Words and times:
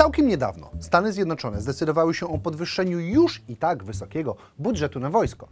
Całkiem 0.00 0.28
niedawno 0.28 0.70
Stany 0.80 1.12
Zjednoczone 1.12 1.60
zdecydowały 1.60 2.14
się 2.14 2.28
o 2.28 2.38
podwyższeniu 2.38 3.00
już 3.00 3.42
i 3.48 3.56
tak 3.56 3.84
wysokiego 3.84 4.36
budżetu 4.58 5.00
na 5.00 5.10
wojsko. 5.10 5.48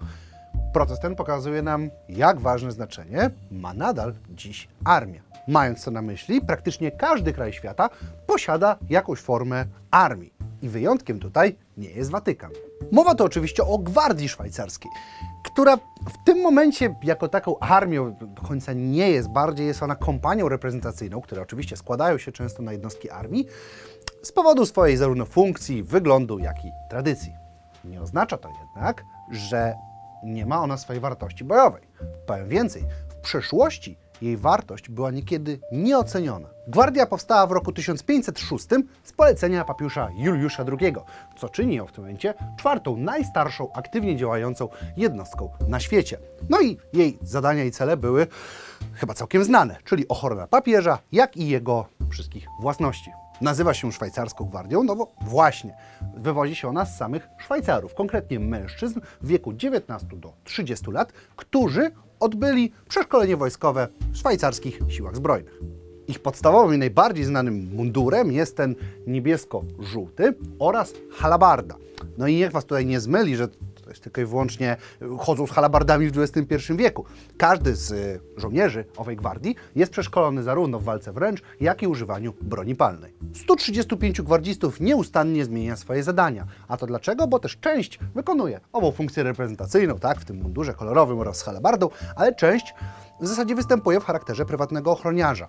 Proces 0.72 1.00
ten 1.00 1.16
pokazuje 1.16 1.62
nam, 1.62 1.90
jak 2.08 2.40
ważne 2.40 2.72
znaczenie 2.72 3.30
ma 3.50 3.74
nadal 3.74 4.14
dziś 4.30 4.68
armia. 4.84 5.20
Mając 5.48 5.84
to 5.84 5.90
na 5.90 6.02
myśli, 6.02 6.40
praktycznie 6.40 6.90
każdy 6.90 7.32
kraj 7.32 7.52
świata 7.52 7.90
posiada 8.26 8.76
jakąś 8.90 9.18
formę 9.18 9.64
armii. 9.90 10.34
I 10.62 10.68
wyjątkiem 10.68 11.20
tutaj 11.20 11.56
nie 11.76 11.90
jest 11.90 12.10
Watykan. 12.10 12.50
Mowa 12.92 13.14
tu 13.14 13.24
oczywiście 13.24 13.64
o 13.64 13.78
Gwardii 13.78 14.28
Szwajcarskiej, 14.28 14.90
która 15.44 15.78
w 16.08 16.24
tym 16.24 16.42
momencie 16.42 16.94
jako 17.02 17.28
taką 17.28 17.58
armią 17.58 18.14
do 18.14 18.42
końca 18.42 18.72
nie 18.72 19.10
jest, 19.10 19.28
bardziej 19.28 19.66
jest 19.66 19.82
ona 19.82 19.96
kompanią 19.96 20.48
reprezentacyjną, 20.48 21.20
które 21.20 21.42
oczywiście 21.42 21.76
składają 21.76 22.18
się 22.18 22.32
często 22.32 22.62
na 22.62 22.72
jednostki 22.72 23.10
armii, 23.10 23.46
z 24.22 24.32
powodu 24.32 24.66
swojej 24.66 24.96
zarówno 24.96 25.24
funkcji, 25.24 25.82
wyglądu, 25.82 26.38
jak 26.38 26.64
i 26.64 26.70
tradycji. 26.90 27.32
Nie 27.84 28.02
oznacza 28.02 28.38
to 28.38 28.48
jednak, 28.48 29.04
że 29.30 29.74
nie 30.24 30.46
ma 30.46 30.62
ona 30.62 30.76
swojej 30.76 31.00
wartości 31.00 31.44
bojowej. 31.44 31.82
Powiem 32.26 32.48
więcej, 32.48 32.84
w 33.08 33.14
przeszłości 33.14 33.98
jej 34.22 34.36
wartość 34.36 34.88
była 34.88 35.10
niekiedy 35.10 35.60
nieoceniona. 35.72 36.48
Gwardia 36.68 37.06
powstała 37.06 37.46
w 37.46 37.52
roku 37.52 37.72
1506 37.72 38.66
z 39.04 39.12
polecenia 39.12 39.64
papiusza 39.64 40.08
Juliusza 40.16 40.64
II, 40.80 40.94
co 41.38 41.48
czyni 41.48 41.74
ją 41.74 41.86
w 41.86 41.92
tym 41.92 42.04
momencie 42.04 42.34
czwartą 42.58 42.96
najstarszą 42.96 43.72
aktywnie 43.72 44.16
działającą 44.16 44.68
jednostką 44.96 45.50
na 45.68 45.80
świecie. 45.80 46.18
No 46.48 46.60
i 46.60 46.78
jej 46.92 47.18
zadania 47.22 47.64
i 47.64 47.70
cele 47.70 47.96
były 47.96 48.26
chyba 48.94 49.14
całkiem 49.14 49.44
znane, 49.44 49.76
czyli 49.84 50.08
ochrona 50.08 50.46
papieża, 50.46 50.98
jak 51.12 51.36
i 51.36 51.48
jego 51.48 51.86
wszystkich 52.10 52.46
własności. 52.60 53.10
Nazywa 53.40 53.74
się 53.74 53.92
szwajcarską 53.92 54.44
gwardią, 54.44 54.82
no 54.82 54.96
bo 54.96 55.12
właśnie, 55.20 55.76
wywodzi 56.16 56.54
się 56.54 56.68
ona 56.68 56.84
z 56.84 56.96
samych 56.96 57.28
Szwajcarów, 57.38 57.94
konkretnie 57.94 58.40
mężczyzn 58.40 59.00
w 59.20 59.26
wieku 59.26 59.52
19 59.52 60.06
do 60.12 60.32
30 60.44 60.90
lat, 60.90 61.12
którzy 61.36 61.90
odbyli 62.20 62.72
przeszkolenie 62.88 63.36
wojskowe 63.36 63.88
w 64.12 64.16
szwajcarskich 64.16 64.80
siłach 64.88 65.16
zbrojnych. 65.16 65.60
Ich 66.08 66.18
podstawowym 66.18 66.74
i 66.74 66.78
najbardziej 66.78 67.24
znanym 67.24 67.68
mundurem 67.74 68.32
jest 68.32 68.56
ten 68.56 68.74
niebiesko-żółty 69.06 70.34
oraz 70.58 70.94
halabarda. 71.10 71.76
No 72.18 72.26
i 72.26 72.34
niech 72.34 72.52
Was 72.52 72.64
tutaj 72.64 72.86
nie 72.86 73.00
zmyli, 73.00 73.36
że 73.36 73.48
to 73.88 73.92
jest 73.92 74.02
tylko 74.02 74.20
i 74.20 74.24
wyłącznie 74.24 74.76
chodzą 75.18 75.46
z 75.46 75.50
halabardami 75.50 76.10
w 76.10 76.18
XXI 76.18 76.72
wieku. 76.76 77.04
Każdy 77.36 77.76
z 77.76 77.90
y, 77.90 78.20
żołnierzy 78.36 78.84
owej 78.96 79.16
gwardii 79.16 79.56
jest 79.76 79.92
przeszkolony 79.92 80.42
zarówno 80.42 80.78
w 80.78 80.84
walce 80.84 81.12
wręcz, 81.12 81.42
jak 81.60 81.82
i 81.82 81.86
używaniu 81.86 82.34
broni 82.42 82.74
palnej. 82.74 83.14
135 83.34 84.22
gwardzistów 84.22 84.80
nieustannie 84.80 85.44
zmienia 85.44 85.76
swoje 85.76 86.02
zadania. 86.02 86.46
A 86.68 86.76
to 86.76 86.86
dlaczego? 86.86 87.26
Bo 87.26 87.38
też 87.38 87.58
część 87.60 87.98
wykonuje 88.14 88.60
ową 88.72 88.92
funkcję 88.92 89.22
reprezentacyjną, 89.22 89.98
tak, 89.98 90.20
w 90.20 90.24
tym 90.24 90.36
mundurze 90.42 90.74
kolorowym 90.74 91.18
oraz 91.18 91.36
z 91.36 91.42
halabardą, 91.42 91.88
ale 92.16 92.34
część 92.34 92.74
w 93.20 93.26
zasadzie 93.26 93.54
występuje 93.54 94.00
w 94.00 94.04
charakterze 94.04 94.44
prywatnego 94.46 94.92
ochroniarza. 94.92 95.48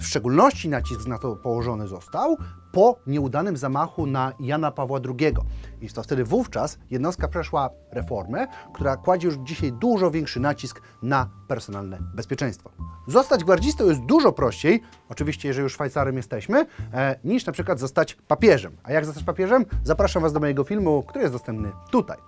W 0.00 0.06
szczególności 0.06 0.68
nacisk 0.68 1.06
na 1.06 1.18
to 1.18 1.36
położony 1.36 1.88
został 1.88 2.36
po 2.72 2.96
nieudanym 3.06 3.56
zamachu 3.56 4.06
na 4.06 4.32
Jana 4.40 4.70
Pawła 4.70 5.00
II. 5.04 5.34
I 5.80 5.88
to 5.88 6.02
wtedy 6.02 6.24
wówczas 6.24 6.78
jednostka 6.90 7.28
przeszła 7.28 7.70
reformę, 7.90 8.46
która 8.74 8.96
kładzie 8.96 9.28
już 9.28 9.36
dzisiaj 9.36 9.72
dużo 9.72 10.10
większy 10.10 10.40
nacisk 10.40 10.80
na 11.02 11.28
personalne 11.48 11.98
bezpieczeństwo. 12.14 12.70
Zostać 13.06 13.44
gwardzistą 13.44 13.84
jest 13.84 14.00
dużo 14.00 14.32
prościej, 14.32 14.82
oczywiście 15.08 15.48
jeżeli 15.48 15.62
już 15.62 15.72
Szwajcarem 15.72 16.16
jesteśmy, 16.16 16.66
e, 16.92 17.18
niż 17.24 17.46
na 17.46 17.52
przykład 17.52 17.80
zostać 17.80 18.14
papieżem. 18.14 18.76
A 18.82 18.92
jak 18.92 19.04
zostać 19.04 19.24
papieżem? 19.24 19.64
Zapraszam 19.84 20.22
Was 20.22 20.32
do 20.32 20.40
mojego 20.40 20.64
filmu, 20.64 21.02
który 21.02 21.22
jest 21.22 21.34
dostępny 21.34 21.72
tutaj. 21.90 22.18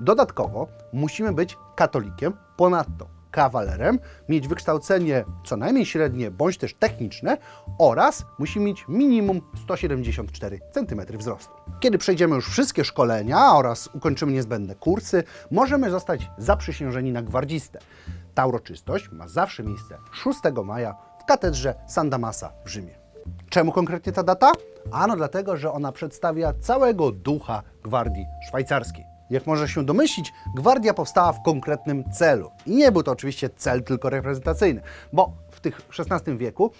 Dodatkowo 0.00 0.68
musimy 0.92 1.32
być 1.32 1.58
katolikiem, 1.76 2.32
ponadto 2.56 3.13
kawalerem, 3.34 3.98
mieć 4.28 4.48
wykształcenie 4.48 5.24
co 5.44 5.56
najmniej 5.56 5.86
średnie 5.86 6.30
bądź 6.30 6.58
też 6.58 6.74
techniczne 6.74 7.38
oraz 7.78 8.24
musi 8.38 8.60
mieć 8.60 8.84
minimum 8.88 9.40
174 9.62 10.60
cm 10.72 11.18
wzrostu. 11.18 11.52
Kiedy 11.80 11.98
przejdziemy 11.98 12.34
już 12.34 12.48
wszystkie 12.48 12.84
szkolenia 12.84 13.54
oraz 13.54 13.88
ukończymy 13.94 14.32
niezbędne 14.32 14.74
kursy, 14.74 15.24
możemy 15.50 15.90
zostać 15.90 16.30
zaprzysiężeni 16.38 17.12
na 17.12 17.22
gwardzistę. 17.22 17.78
Ta 18.34 18.46
uroczystość 18.46 19.08
ma 19.12 19.28
zawsze 19.28 19.62
miejsce 19.62 19.98
6 20.12 20.38
maja 20.64 20.96
w 21.20 21.24
katedrze 21.24 21.74
San 21.86 22.10
Damasa 22.10 22.52
w 22.64 22.68
Rzymie. 22.68 22.94
Czemu 23.50 23.72
konkretnie 23.72 24.12
ta 24.12 24.22
data? 24.22 24.52
Ano 24.92 25.16
dlatego, 25.16 25.56
że 25.56 25.72
ona 25.72 25.92
przedstawia 25.92 26.52
całego 26.52 27.12
ducha 27.12 27.62
gwardii 27.84 28.26
szwajcarskiej. 28.48 29.13
Jak 29.34 29.46
można 29.46 29.68
się 29.68 29.84
domyślić, 29.84 30.32
gwardia 30.56 30.94
powstała 30.94 31.32
w 31.32 31.42
konkretnym 31.42 32.04
celu. 32.12 32.50
I 32.66 32.70
nie 32.76 32.92
był 32.92 33.02
to 33.02 33.10
oczywiście 33.10 33.50
cel 33.56 33.82
tylko 33.82 34.10
reprezentacyjny, 34.10 34.80
bo 35.12 35.32
w 35.50 35.60
tych 35.60 35.80
XVI 35.98 36.36
wieku 36.36 36.70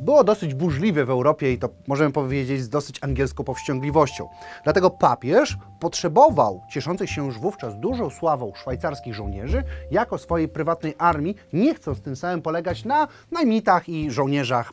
było 0.00 0.24
dosyć 0.24 0.54
burzliwe 0.54 1.04
w 1.04 1.10
Europie 1.10 1.52
i 1.52 1.58
to 1.58 1.68
możemy 1.86 2.12
powiedzieć 2.12 2.62
z 2.62 2.68
dosyć 2.68 2.98
angielską 3.02 3.44
powściągliwością. 3.44 4.28
Dlatego 4.64 4.90
papież 4.90 5.56
potrzebował 5.80 6.62
cieszących 6.70 7.10
się 7.10 7.26
już 7.26 7.38
wówczas 7.38 7.80
dużą 7.80 8.10
sławą 8.10 8.52
szwajcarskich 8.54 9.14
żołnierzy 9.14 9.64
jako 9.90 10.18
swojej 10.18 10.48
prywatnej 10.48 10.94
armii, 10.98 11.36
nie 11.52 11.74
chcąc 11.74 12.00
tym 12.00 12.16
samym 12.16 12.42
polegać 12.42 12.84
na 12.84 13.08
najmitach 13.30 13.88
i 13.88 14.10
żołnierzach 14.10 14.72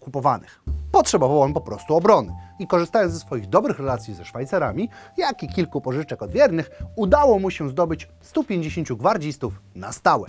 kupowanych. 0.00 0.60
Potrzebował 0.96 1.42
on 1.42 1.52
po 1.52 1.60
prostu 1.60 1.94
obrony 1.94 2.32
i 2.58 2.66
korzystając 2.66 3.12
ze 3.12 3.20
swoich 3.20 3.48
dobrych 3.48 3.78
relacji 3.78 4.14
ze 4.14 4.24
Szwajcarami, 4.24 4.88
jak 5.16 5.42
i 5.42 5.48
kilku 5.48 5.80
pożyczek 5.80 6.22
od 6.22 6.30
wiernych, 6.30 6.70
udało 6.96 7.38
mu 7.38 7.50
się 7.50 7.68
zdobyć 7.68 8.08
150 8.20 8.92
gwardzistów 8.92 9.60
na 9.74 9.92
stałe. 9.92 10.26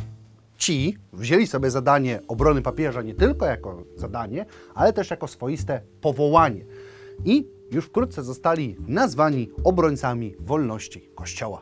Ci 0.58 0.98
wzięli 1.14 1.48
sobie 1.48 1.72
zadanie 1.72 2.20
obrony 2.28 2.62
papieża 2.62 3.02
nie 3.02 3.16
tylko 3.16 3.46
jako 3.46 3.84
zadanie, 3.96 4.46
ale 4.76 4.94
też 4.94 5.10
jako 5.10 5.28
swoiste 5.28 5.82
powołanie. 6.02 6.66
I 7.26 7.48
już 7.72 7.86
wkrótce 7.86 8.24
zostali 8.24 8.76
nazwani 8.88 9.50
obrońcami 9.64 10.36
wolności 10.40 11.10
Kościoła. 11.16 11.62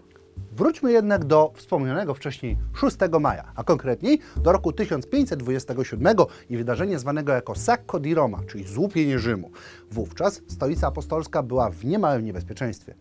Wróćmy 0.55 0.91
jednak 0.91 1.25
do 1.25 1.51
wspomnianego 1.55 2.13
wcześniej 2.13 2.57
6 2.73 2.97
maja, 3.19 3.51
a 3.55 3.63
konkretniej 3.63 4.19
do 4.37 4.51
roku 4.51 4.71
1527 4.71 6.15
i 6.49 6.57
wydarzenia 6.57 6.99
zwanego 6.99 7.33
jako 7.33 7.55
Sacco 7.55 7.99
di 7.99 8.13
Roma, 8.13 8.39
czyli 8.47 8.67
złupienie 8.67 9.19
Rzymu. 9.19 9.51
Wówczas 9.91 10.41
stolica 10.47 10.87
apostolska 10.87 11.43
była 11.43 11.69
w 11.69 11.85
niemałym 11.85 12.25
niebezpieczeństwie. 12.25 12.95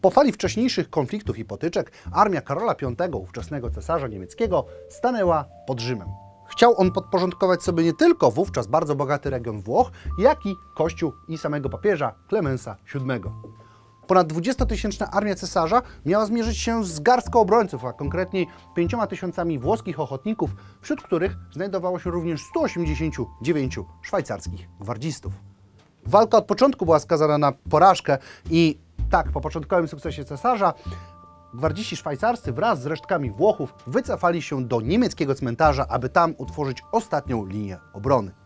Po 0.00 0.10
fali 0.10 0.32
wcześniejszych 0.32 0.90
konfliktów 0.90 1.38
i 1.38 1.44
potyczek 1.44 1.92
armia 2.12 2.40
Karola 2.40 2.74
V, 2.98 3.16
ówczesnego 3.16 3.70
cesarza 3.70 4.08
niemieckiego, 4.08 4.66
stanęła 4.88 5.44
pod 5.66 5.80
Rzymem. 5.80 6.08
Chciał 6.48 6.80
on 6.80 6.92
podporządkować 6.92 7.62
sobie 7.62 7.84
nie 7.84 7.92
tylko 7.92 8.30
wówczas 8.30 8.66
bardzo 8.66 8.94
bogaty 8.94 9.30
region 9.30 9.60
Włoch, 9.60 9.90
jak 10.18 10.46
i 10.46 10.54
kościół 10.74 11.12
i 11.28 11.38
samego 11.38 11.68
papieża 11.68 12.14
Klemensa 12.28 12.76
VII. 12.94 13.20
Ponad 14.06 14.32
20-tysięczna 14.32 15.06
armia 15.12 15.34
cesarza 15.34 15.82
miała 16.06 16.26
zmierzyć 16.26 16.58
się 16.58 16.84
z 16.84 17.00
garstką 17.00 17.40
obrońców, 17.40 17.84
a 17.84 17.92
konkretniej 17.92 18.46
5 18.74 18.92
tysiącami 19.08 19.58
włoskich 19.58 20.00
ochotników, 20.00 20.50
wśród 20.80 21.02
których 21.02 21.36
znajdowało 21.52 21.98
się 21.98 22.10
również 22.10 22.42
189 22.42 23.78
szwajcarskich 24.02 24.68
gwardzistów. 24.80 25.32
Walka 26.06 26.38
od 26.38 26.44
początku 26.44 26.84
była 26.84 26.98
skazana 26.98 27.38
na 27.38 27.52
porażkę 27.52 28.18
i 28.50 28.78
tak, 29.10 29.32
po 29.32 29.40
początkowym 29.40 29.88
sukcesie 29.88 30.24
cesarza, 30.24 30.74
gwardziści 31.54 31.96
szwajcarscy 31.96 32.52
wraz 32.52 32.82
z 32.82 32.86
resztkami 32.86 33.30
Włochów 33.30 33.74
wycofali 33.86 34.42
się 34.42 34.64
do 34.64 34.80
niemieckiego 34.80 35.34
cmentarza, 35.34 35.86
aby 35.88 36.08
tam 36.08 36.34
utworzyć 36.38 36.82
ostatnią 36.92 37.46
linię 37.46 37.78
obrony 37.92 38.43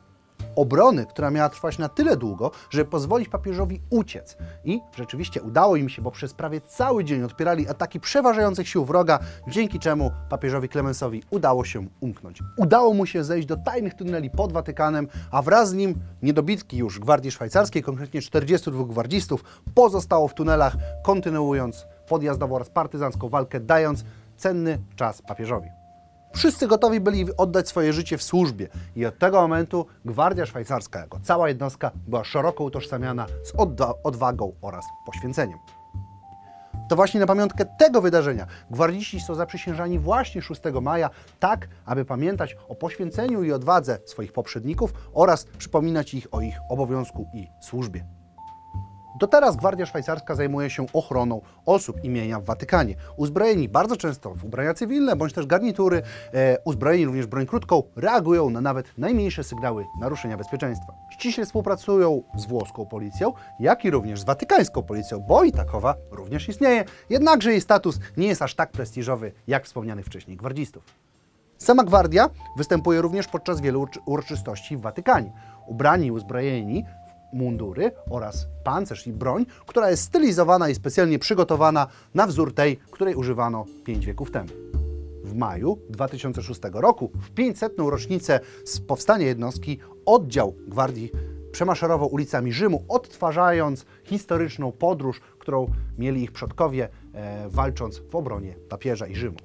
obrony, 0.58 1.06
która 1.06 1.30
miała 1.30 1.48
trwać 1.48 1.78
na 1.78 1.88
tyle 1.88 2.16
długo, 2.16 2.50
żeby 2.70 2.90
pozwolić 2.90 3.28
papieżowi 3.28 3.80
uciec. 3.90 4.36
I 4.64 4.80
rzeczywiście 4.96 5.42
udało 5.42 5.76
im 5.76 5.88
się, 5.88 6.02
bo 6.02 6.10
przez 6.10 6.34
prawie 6.34 6.60
cały 6.60 7.04
dzień 7.04 7.22
odpierali 7.22 7.68
ataki 7.68 8.00
przeważających 8.00 8.68
sił 8.68 8.84
wroga, 8.84 9.18
dzięki 9.48 9.78
czemu 9.78 10.10
papieżowi 10.28 10.68
Klemensowi 10.68 11.22
udało 11.30 11.64
się 11.64 11.86
umknąć. 12.00 12.42
Udało 12.56 12.94
mu 12.94 13.06
się 13.06 13.24
zejść 13.24 13.48
do 13.48 13.56
tajnych 13.56 13.94
tuneli 13.94 14.30
pod 14.30 14.52
Watykanem, 14.52 15.08
a 15.30 15.42
wraz 15.42 15.70
z 15.70 15.74
nim 15.74 15.94
niedobitki 16.22 16.76
już 16.76 16.98
Gwardii 16.98 17.30
Szwajcarskiej, 17.30 17.82
konkretnie 17.82 18.20
42 18.20 18.84
gwardzistów, 18.84 19.44
pozostało 19.74 20.28
w 20.28 20.34
tunelach, 20.34 20.76
kontynuując 21.04 21.86
podjazdową 22.08 22.54
oraz 22.54 22.70
partyzancką 22.70 23.28
walkę, 23.28 23.60
dając 23.60 24.04
cenny 24.36 24.78
czas 24.96 25.22
papieżowi. 25.22 25.77
Wszyscy 26.34 26.66
gotowi 26.66 27.00
byli 27.00 27.26
oddać 27.36 27.68
swoje 27.68 27.92
życie 27.92 28.18
w 28.18 28.22
służbie 28.22 28.68
i 28.96 29.06
od 29.06 29.18
tego 29.18 29.40
momentu 29.40 29.86
Gwardia 30.04 30.46
Szwajcarska 30.46 31.00
jako 31.00 31.20
cała 31.22 31.48
jednostka 31.48 31.90
była 32.06 32.24
szeroko 32.24 32.64
utożsamiana 32.64 33.26
z 33.44 33.52
odwagą 34.04 34.52
oraz 34.62 34.84
poświęceniem. 35.06 35.58
To 36.88 36.96
właśnie 36.96 37.20
na 37.20 37.26
pamiątkę 37.26 37.64
tego 37.78 38.00
wydarzenia 38.00 38.46
gwardziści 38.70 39.20
są 39.20 39.34
zaprzysiężani 39.34 39.98
właśnie 39.98 40.42
6 40.42 40.60
maja, 40.82 41.10
tak 41.40 41.68
aby 41.84 42.04
pamiętać 42.04 42.56
o 42.68 42.74
poświęceniu 42.74 43.42
i 43.42 43.52
odwadze 43.52 43.98
swoich 44.06 44.32
poprzedników 44.32 44.92
oraz 45.12 45.44
przypominać 45.44 46.14
ich 46.14 46.26
o 46.30 46.40
ich 46.40 46.56
obowiązku 46.70 47.26
i 47.34 47.46
służbie. 47.60 48.17
Do 49.18 49.26
teraz 49.26 49.56
Gwardia 49.56 49.86
Szwajcarska 49.86 50.34
zajmuje 50.34 50.70
się 50.70 50.86
ochroną 50.92 51.40
osób 51.66 52.04
imienia 52.04 52.40
w 52.40 52.44
Watykanie. 52.44 52.94
Uzbrojeni 53.16 53.68
bardzo 53.68 53.96
często 53.96 54.34
w 54.34 54.44
ubrania 54.44 54.74
cywilne 54.74 55.16
bądź 55.16 55.32
też 55.32 55.46
garnitury, 55.46 56.02
e, 56.34 56.58
uzbrojeni 56.64 57.06
również 57.06 57.26
broń 57.26 57.46
krótką, 57.46 57.82
reagują 57.96 58.50
na 58.50 58.60
nawet 58.60 58.98
najmniejsze 58.98 59.44
sygnały 59.44 59.84
naruszenia 60.00 60.36
bezpieczeństwa. 60.36 60.92
Ściśle 61.10 61.46
współpracują 61.46 62.22
z 62.36 62.46
włoską 62.46 62.86
policją, 62.86 63.32
jak 63.60 63.84
i 63.84 63.90
również 63.90 64.20
z 64.20 64.24
watykańską 64.24 64.82
policją, 64.82 65.20
bo 65.20 65.44
i 65.44 65.52
takowa 65.52 65.94
również 66.10 66.48
istnieje, 66.48 66.84
jednakże 67.10 67.50
jej 67.50 67.60
status 67.60 67.98
nie 68.16 68.26
jest 68.26 68.42
aż 68.42 68.54
tak 68.54 68.70
prestiżowy 68.70 69.32
jak 69.46 69.64
wspomnianych 69.64 70.06
wcześniej 70.06 70.36
gwardzistów. 70.36 70.84
Sama 71.58 71.84
gwardia 71.84 72.30
występuje 72.56 73.00
również 73.00 73.28
podczas 73.28 73.60
wielu 73.60 73.86
uroczystości 74.06 74.76
w 74.76 74.80
Watykanie. 74.80 75.32
Ubrani 75.66 76.06
i 76.06 76.12
uzbrojeni 76.12 76.84
mundury 77.32 77.92
oraz 78.10 78.46
pancerz 78.64 79.06
i 79.06 79.12
broń, 79.12 79.46
która 79.66 79.90
jest 79.90 80.02
stylizowana 80.02 80.68
i 80.68 80.74
specjalnie 80.74 81.18
przygotowana 81.18 81.86
na 82.14 82.26
wzór 82.26 82.54
tej, 82.54 82.76
której 82.76 83.14
używano 83.14 83.64
5 83.84 84.06
wieków 84.06 84.30
temu. 84.30 84.48
W 85.24 85.34
maju 85.34 85.78
2006 85.90 86.60
roku, 86.72 87.10
w 87.20 87.30
500. 87.30 87.72
rocznicę 87.78 88.40
z 88.64 88.80
powstania 88.80 89.26
jednostki, 89.26 89.78
oddział 90.06 90.54
gwardii 90.68 91.12
przemaszerował 91.52 92.08
ulicami 92.14 92.52
Rzymu, 92.52 92.84
odtwarzając 92.88 93.84
historyczną 94.04 94.72
podróż, 94.72 95.20
którą 95.38 95.66
mieli 95.98 96.22
ich 96.22 96.32
przodkowie, 96.32 96.88
e, 97.14 97.48
walcząc 97.48 97.98
w 97.98 98.16
obronie 98.16 98.54
papieża 98.68 99.06
i 99.06 99.14
Rzymu. 99.14 99.36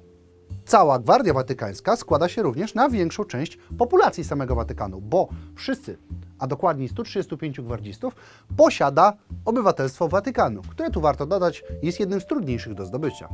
Cała 0.64 0.98
Gwardia 0.98 1.32
Watykańska 1.32 1.96
składa 1.96 2.28
się 2.28 2.42
również 2.42 2.74
na 2.74 2.88
większą 2.88 3.24
część 3.24 3.58
populacji 3.78 4.24
samego 4.24 4.54
Watykanu, 4.54 5.00
bo 5.00 5.28
wszyscy, 5.54 5.98
a 6.38 6.46
dokładniej 6.46 6.88
135 6.88 7.60
gwardzistów, 7.60 8.16
posiada 8.56 9.12
obywatelstwo 9.44 10.08
Watykanu, 10.08 10.62
które 10.62 10.90
tu 10.90 11.00
warto 11.00 11.26
dodać 11.26 11.64
jest 11.82 12.00
jednym 12.00 12.20
z 12.20 12.26
trudniejszych 12.26 12.74
do 12.74 12.86
zdobycia. 12.86 13.28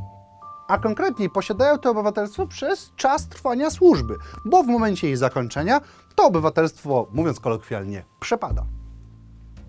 A 0.67 0.77
konkretniej 0.77 1.29
posiadają 1.29 1.77
to 1.77 1.91
obywatelstwo 1.91 2.47
przez 2.47 2.91
czas 2.95 3.27
trwania 3.27 3.69
służby, 3.69 4.15
bo 4.45 4.63
w 4.63 4.67
momencie 4.67 5.07
jej 5.07 5.17
zakończenia 5.17 5.81
to 6.15 6.25
obywatelstwo, 6.25 7.07
mówiąc 7.13 7.39
kolokwialnie, 7.39 8.03
przepada. 8.19 8.65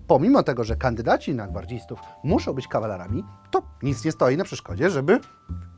Pomimo 0.07 0.43
tego, 0.43 0.63
że 0.63 0.75
kandydaci 0.75 1.35
na 1.35 1.47
gwardzistów 1.47 1.99
muszą 2.23 2.53
być 2.53 2.67
kawalerami, 2.67 3.23
to 3.51 3.61
nic 3.83 4.05
nie 4.05 4.11
stoi 4.11 4.37
na 4.37 4.43
przeszkodzie, 4.43 4.89
żeby 4.89 5.19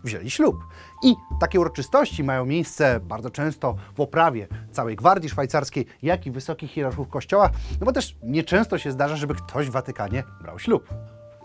wzięli 0.05 0.29
ślub. 0.29 0.55
I 1.03 1.15
takie 1.39 1.59
uroczystości 1.59 2.23
mają 2.23 2.45
miejsce 2.45 2.99
bardzo 2.99 3.29
często 3.29 3.75
w 3.95 3.99
oprawie 3.99 4.47
całej 4.71 4.95
gwardii 4.95 5.29
szwajcarskiej, 5.29 5.85
jak 6.01 6.25
i 6.25 6.31
wysokich 6.31 6.71
hierarchów 6.71 7.09
kościoła, 7.09 7.49
no 7.79 7.85
bo 7.85 7.91
też 7.91 8.15
nieczęsto 8.23 8.77
się 8.77 8.91
zdarza, 8.91 9.15
żeby 9.15 9.35
ktoś 9.35 9.69
w 9.69 9.71
Watykanie 9.71 10.23
brał 10.41 10.59
ślub. 10.59 10.89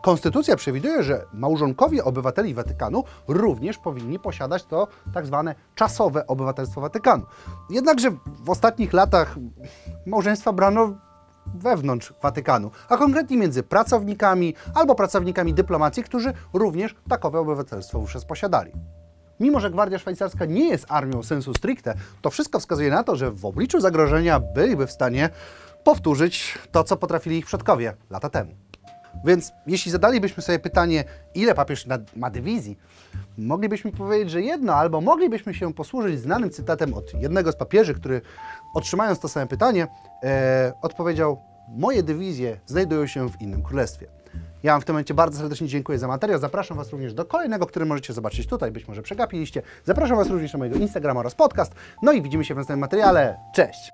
Konstytucja 0.02 0.56
przewiduje, 0.56 1.02
że 1.02 1.26
małżonkowie 1.32 2.04
obywateli 2.04 2.54
Watykanu 2.54 3.04
również 3.28 3.78
powinni 3.78 4.18
posiadać 4.18 4.64
to 4.64 4.88
tak 5.14 5.26
zwane 5.26 5.54
czasowe 5.74 6.26
obywatelstwo 6.26 6.80
Watykanu. 6.80 7.26
Jednakże 7.70 8.10
w 8.26 8.50
ostatnich 8.50 8.92
latach 8.92 9.36
małżeństwa 10.06 10.52
brano 10.52 10.94
wewnątrz 11.54 12.12
Watykanu, 12.22 12.70
a 12.88 12.96
konkretnie 12.96 13.36
między 13.36 13.62
pracownikami 13.62 14.54
albo 14.74 14.94
pracownikami 14.94 15.54
dyplomacji, 15.54 16.02
którzy 16.02 16.32
również 16.52 16.94
takowe 17.08 17.38
obywatelstwo 17.38 18.00
wówczas 18.00 18.24
posiadali. 18.24 18.72
Mimo, 19.40 19.60
że 19.60 19.70
Gwardia 19.70 19.98
Szwajcarska 19.98 20.44
nie 20.44 20.68
jest 20.68 20.86
armią 20.88 21.22
sensu 21.22 21.54
stricte, 21.54 21.94
to 22.22 22.30
wszystko 22.30 22.60
wskazuje 22.60 22.90
na 22.90 23.04
to, 23.04 23.16
że 23.16 23.30
w 23.30 23.44
obliczu 23.44 23.80
zagrożenia 23.80 24.40
byliby 24.40 24.86
w 24.86 24.90
stanie 24.90 25.30
powtórzyć 25.84 26.58
to, 26.72 26.84
co 26.84 26.96
potrafili 26.96 27.38
ich 27.38 27.46
przodkowie 27.46 27.96
lata 28.10 28.30
temu. 28.30 28.54
Więc 29.24 29.52
jeśli 29.66 29.92
zadalibyśmy 29.92 30.42
sobie 30.42 30.58
pytanie, 30.58 31.04
ile 31.34 31.54
papież 31.54 31.86
ma 32.16 32.30
dywizji, 32.30 32.78
moglibyśmy 33.38 33.92
powiedzieć, 33.92 34.30
że 34.30 34.42
jedno, 34.42 34.74
albo 34.74 35.00
moglibyśmy 35.00 35.54
się 35.54 35.74
posłużyć 35.74 36.20
znanym 36.20 36.50
cytatem 36.50 36.94
od 36.94 37.14
jednego 37.14 37.52
z 37.52 37.56
papieży, 37.56 37.94
który 37.94 38.20
otrzymając 38.74 39.18
to 39.18 39.28
same 39.28 39.46
pytanie, 39.46 39.86
e, 40.24 40.72
odpowiedział: 40.82 41.42
Moje 41.68 42.02
dywizje 42.02 42.60
znajdują 42.66 43.06
się 43.06 43.28
w 43.28 43.40
innym 43.40 43.62
królestwie. 43.62 44.06
Ja 44.62 44.72
Wam 44.72 44.80
w 44.80 44.84
tym 44.84 44.94
momencie 44.94 45.14
bardzo 45.14 45.38
serdecznie 45.38 45.68
dziękuję 45.68 45.98
za 45.98 46.08
materiał. 46.08 46.40
Zapraszam 46.40 46.76
Was 46.76 46.90
również 46.90 47.14
do 47.14 47.24
kolejnego, 47.24 47.66
który 47.66 47.86
możecie 47.86 48.12
zobaczyć 48.12 48.46
tutaj, 48.46 48.72
być 48.72 48.88
może 48.88 49.02
przegapiliście. 49.02 49.62
Zapraszam 49.84 50.16
Was 50.16 50.28
również 50.28 50.52
na 50.52 50.58
mojego 50.58 50.76
Instagrama 50.76 51.20
oraz 51.20 51.34
podcast. 51.34 51.74
No 52.02 52.12
i 52.12 52.22
widzimy 52.22 52.44
się 52.44 52.54
w 52.54 52.56
następnym 52.56 52.80
materiale. 52.80 53.36
Cześć! 53.54 53.92